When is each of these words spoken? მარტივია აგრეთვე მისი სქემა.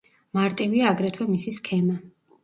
მარტივია 0.35 0.87
აგრეთვე 0.93 1.27
მისი 1.33 1.53
სქემა. 1.59 1.99